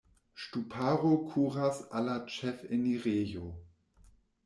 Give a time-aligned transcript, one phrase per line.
[0.43, 3.55] Ŝtuparo kuras al la ĉefenirejo.